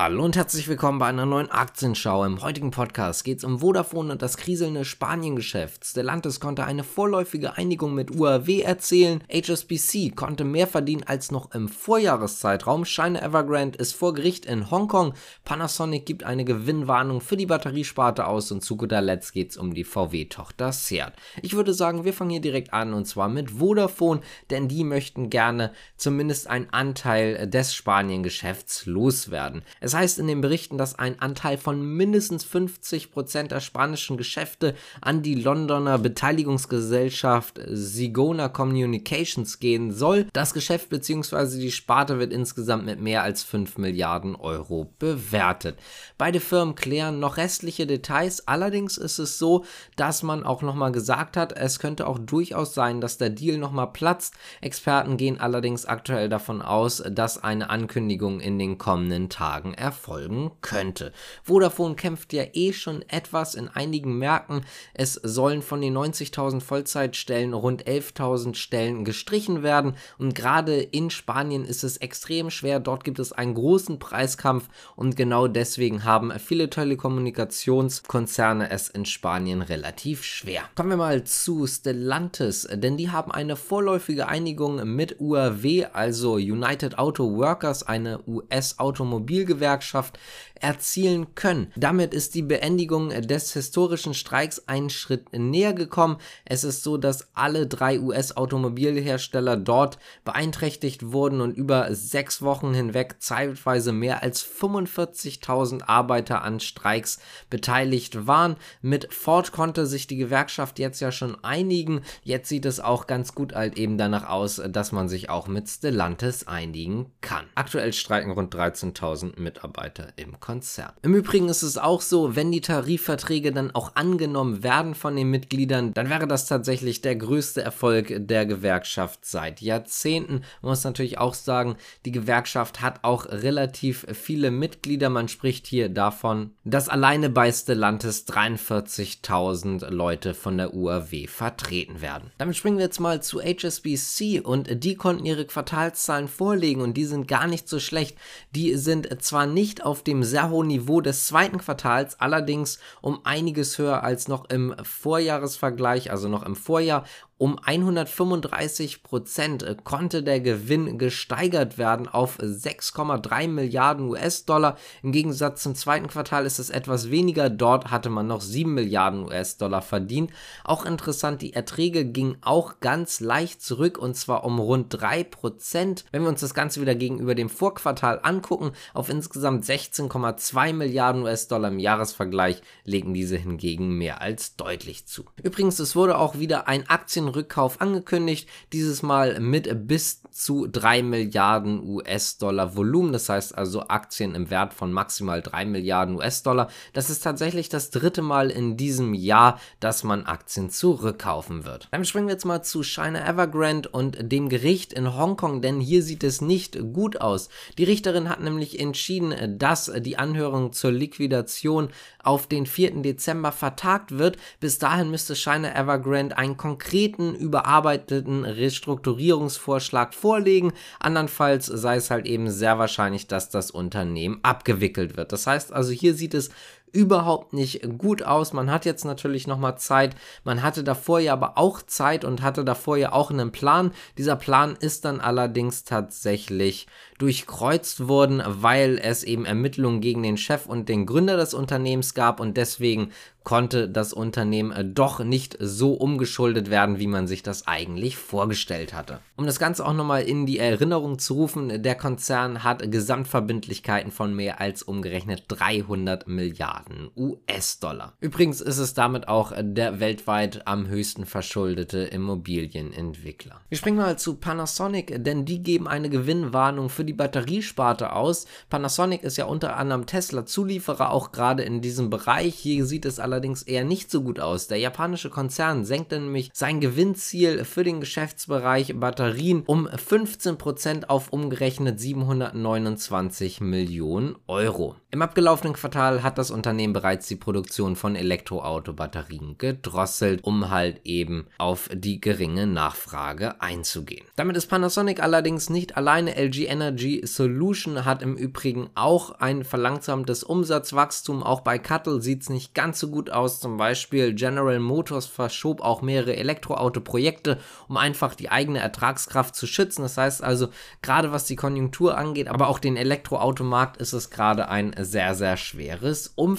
[0.00, 2.24] Hallo und herzlich willkommen bei einer neuen Aktienschau.
[2.24, 5.84] Im heutigen Podcast geht es um Vodafone und das kriselnde Spaniengeschäft.
[5.84, 9.24] Stellantis konnte eine vorläufige Einigung mit UAW erzielen.
[9.28, 12.84] HSBC konnte mehr verdienen als noch im Vorjahreszeitraum.
[12.84, 15.14] China Evergrande ist vor Gericht in Hongkong.
[15.44, 19.74] Panasonic gibt eine Gewinnwarnung für die Batteriesparte aus und zu guter Letzt geht es um
[19.74, 21.14] die VW-Tochter Seat.
[21.42, 24.20] Ich würde sagen, wir fangen hier direkt an und zwar mit Vodafone,
[24.50, 29.64] denn die möchten gerne zumindest einen Anteil des Spaniengeschäfts loswerden.
[29.88, 34.74] Es heißt in den Berichten, dass ein Anteil von mindestens 50 Prozent der spanischen Geschäfte
[35.00, 40.26] an die Londoner Beteiligungsgesellschaft Sigona Communications gehen soll.
[40.34, 41.58] Das Geschäft bzw.
[41.58, 45.78] die Sparte wird insgesamt mit mehr als 5 Milliarden Euro bewertet.
[46.18, 49.64] Beide Firmen klären noch restliche Details, allerdings ist es so,
[49.96, 53.90] dass man auch nochmal gesagt hat, es könnte auch durchaus sein, dass der Deal nochmal
[53.90, 54.34] platzt.
[54.60, 61.12] Experten gehen allerdings aktuell davon aus, dass eine Ankündigung in den kommenden Tagen erfolgen könnte.
[61.42, 64.62] Vodafone kämpft ja eh schon etwas in einigen Märkten.
[64.94, 71.64] Es sollen von den 90.000 Vollzeitstellen rund 11.000 Stellen gestrichen werden und gerade in Spanien
[71.64, 72.80] ist es extrem schwer.
[72.80, 79.62] Dort gibt es einen großen Preiskampf und genau deswegen haben viele Telekommunikationskonzerne es in Spanien
[79.62, 80.62] relativ schwer.
[80.74, 86.98] Kommen wir mal zu Stellantis, denn die haben eine vorläufige Einigung mit UAW, also United
[86.98, 90.18] Auto Workers, eine US-Automobilgewerkschaft Gewerkschaft
[90.60, 91.72] erzielen können.
[91.76, 96.18] Damit ist die Beendigung des historischen Streiks einen Schritt näher gekommen.
[96.44, 103.16] Es ist so, dass alle drei US-Automobilhersteller dort beeinträchtigt wurden und über sechs Wochen hinweg
[103.20, 108.56] zeitweise mehr als 45.000 Arbeiter an Streiks beteiligt waren.
[108.82, 112.02] Mit Ford konnte sich die Gewerkschaft jetzt ja schon einigen.
[112.24, 115.68] Jetzt sieht es auch ganz gut halt eben danach aus, dass man sich auch mit
[115.68, 117.46] Stellantis einigen kann.
[117.54, 120.92] Aktuell streiken rund 13.000 Mitarbeiter im Konzern.
[121.00, 125.30] Im Übrigen ist es auch so, wenn die Tarifverträge dann auch angenommen werden von den
[125.30, 130.42] Mitgliedern, dann wäre das tatsächlich der größte Erfolg der Gewerkschaft seit Jahrzehnten.
[130.60, 135.08] Man muss natürlich auch sagen, die Gewerkschaft hat auch relativ viele Mitglieder.
[135.08, 142.32] Man spricht hier davon, dass alleine bei Stellantis 43.000 Leute von der UAW vertreten werden.
[142.36, 147.06] Damit springen wir jetzt mal zu HSBC und die konnten ihre Quartalszahlen vorlegen und die
[147.06, 148.18] sind gar nicht so schlecht.
[148.50, 149.06] Die sind
[149.38, 154.26] zwar nicht auf dem sehr hohen Niveau des zweiten Quartals, allerdings um einiges höher als
[154.26, 157.04] noch im Vorjahresvergleich, also noch im Vorjahr
[157.38, 164.76] um 135 Prozent konnte der Gewinn gesteigert werden auf 6,3 Milliarden US-Dollar.
[165.04, 167.48] Im Gegensatz zum zweiten Quartal ist es etwas weniger.
[167.48, 170.32] Dort hatte man noch 7 Milliarden US-Dollar verdient.
[170.64, 176.04] Auch interessant, die Erträge gingen auch ganz leicht zurück und zwar um rund 3 Prozent.
[176.10, 181.68] Wenn wir uns das Ganze wieder gegenüber dem Vorquartal angucken, auf insgesamt 16,2 Milliarden US-Dollar
[181.68, 185.24] im Jahresvergleich legen diese hingegen mehr als deutlich zu.
[185.40, 191.02] Übrigens, es wurde auch wieder ein Aktien Rückkauf angekündigt, dieses Mal mit bis zu 3
[191.02, 196.68] Milliarden US-Dollar Volumen, das heißt also Aktien im Wert von maximal 3 Milliarden US-Dollar.
[196.92, 201.88] Das ist tatsächlich das dritte Mal in diesem Jahr, dass man Aktien zurückkaufen wird.
[201.90, 206.02] Dann springen wir jetzt mal zu China Evergrande und dem Gericht in Hongkong, denn hier
[206.02, 207.48] sieht es nicht gut aus.
[207.76, 211.88] Die Richterin hat nämlich entschieden, dass die Anhörung zur Liquidation
[212.22, 213.02] auf den 4.
[213.02, 214.36] Dezember vertagt wird.
[214.60, 220.72] Bis dahin müsste China Evergrande einen konkreten konkreten, überarbeiteten Restrukturierungsvorschlag vorlegen.
[221.00, 225.32] Andernfalls sei es halt eben sehr wahrscheinlich, dass das Unternehmen abgewickelt wird.
[225.32, 226.50] Das heißt also, hier sieht es
[226.92, 228.52] überhaupt nicht gut aus.
[228.52, 230.16] Man hat jetzt natürlich noch mal Zeit.
[230.44, 233.92] Man hatte davor ja aber auch Zeit und hatte davor ja auch einen Plan.
[234.16, 236.86] Dieser Plan ist dann allerdings tatsächlich
[237.18, 242.40] durchkreuzt worden, weil es eben Ermittlungen gegen den Chef und den Gründer des Unternehmens gab
[242.40, 243.10] und deswegen
[243.48, 248.92] konnte das Unternehmen äh, doch nicht so umgeschuldet werden, wie man sich das eigentlich vorgestellt
[248.92, 249.20] hatte.
[249.36, 254.34] Um das Ganze auch nochmal in die Erinnerung zu rufen, der Konzern hat Gesamtverbindlichkeiten von
[254.34, 256.77] mehr als umgerechnet 300 Milliarden
[257.16, 258.14] US-Dollar.
[258.20, 263.60] Übrigens ist es damit auch der weltweit am höchsten verschuldete Immobilienentwickler.
[263.68, 268.46] Wir springen mal zu Panasonic, denn die geben eine Gewinnwarnung für die Batteriesparte aus.
[268.70, 272.54] Panasonic ist ja unter anderem Tesla-Zulieferer, auch gerade in diesem Bereich.
[272.54, 274.68] Hier sieht es allerdings allerdings eher nicht so gut aus.
[274.68, 282.00] Der japanische Konzern senkte nämlich sein Gewinnziel für den Geschäftsbereich Batterien um 15% auf umgerechnet
[282.00, 284.96] 729 Millionen Euro.
[285.10, 291.00] Im abgelaufenen Quartal hat das Unternehmen Unternehmen bereits die Produktion von Elektroautobatterien gedrosselt, um halt
[291.04, 294.26] eben auf die geringe Nachfrage einzugehen.
[294.36, 296.36] Damit ist Panasonic allerdings nicht alleine.
[296.36, 301.42] LG Energy Solution hat im Übrigen auch ein verlangsamtes Umsatzwachstum.
[301.42, 303.60] Auch bei Cuttle sieht es nicht ganz so gut aus.
[303.60, 310.02] Zum Beispiel General Motors verschob auch mehrere Elektroauto-Projekte, um einfach die eigene Ertragskraft zu schützen.
[310.02, 310.68] Das heißt also,
[311.00, 315.56] gerade was die Konjunktur angeht, aber auch den Elektroautomarkt ist es gerade ein sehr, sehr
[315.56, 316.57] schweres Umfeld.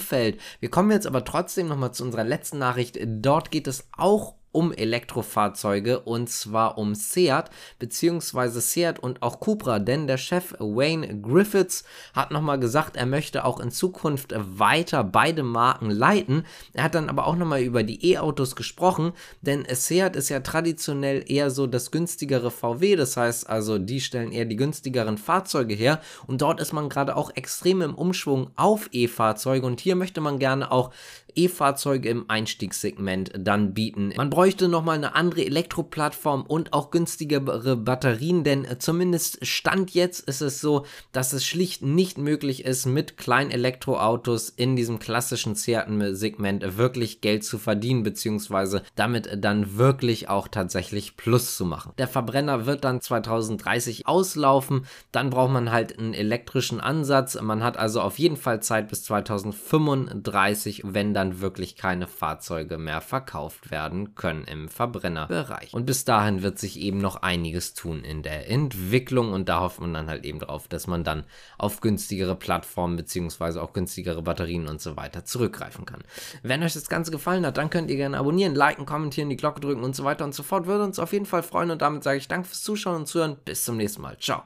[0.60, 2.98] Wir kommen jetzt aber trotzdem nochmal zu unserer letzten Nachricht.
[3.02, 9.78] Dort geht es auch um Elektrofahrzeuge und zwar um Seat beziehungsweise Seat und auch Cupra,
[9.78, 15.42] denn der Chef Wayne Griffiths hat nochmal gesagt, er möchte auch in Zukunft weiter beide
[15.42, 16.44] Marken leiten.
[16.72, 21.24] Er hat dann aber auch nochmal über die E-Autos gesprochen, denn Seat ist ja traditionell
[21.26, 26.00] eher so das günstigere VW, das heißt also, die stellen eher die günstigeren Fahrzeuge her
[26.26, 30.38] und dort ist man gerade auch extrem im Umschwung auf E-Fahrzeuge und hier möchte man
[30.38, 30.90] gerne auch
[31.36, 34.12] E-Fahrzeuge im Einstiegssegment dann bieten.
[34.16, 40.40] Man bräuchte nochmal eine andere Elektroplattform und auch günstigere Batterien, denn zumindest Stand jetzt ist
[40.40, 46.76] es so, dass es schlicht nicht möglich ist, mit kleinen Elektroautos in diesem klassischen Segment
[46.76, 51.92] wirklich Geld zu verdienen, beziehungsweise damit dann wirklich auch tatsächlich Plus zu machen.
[51.98, 57.40] Der Verbrenner wird dann 2030 auslaufen, dann braucht man halt einen elektrischen Ansatz.
[57.40, 62.78] Man hat also auf jeden Fall Zeit bis 2035, wenn dann dann wirklich keine Fahrzeuge
[62.78, 65.74] mehr verkauft werden können im Verbrennerbereich.
[65.74, 69.80] Und bis dahin wird sich eben noch einiges tun in der Entwicklung und da hofft
[69.80, 71.24] man dann halt eben drauf, dass man dann
[71.58, 76.02] auf günstigere Plattformen beziehungsweise auch günstigere Batterien und so weiter zurückgreifen kann.
[76.42, 79.60] Wenn euch das Ganze gefallen hat, dann könnt ihr gerne abonnieren, liken, kommentieren, die Glocke
[79.60, 80.66] drücken und so weiter und so fort.
[80.66, 83.36] Würde uns auf jeden Fall freuen und damit sage ich danke fürs Zuschauen und Zuhören.
[83.44, 84.16] Bis zum nächsten Mal.
[84.18, 84.38] Ciao.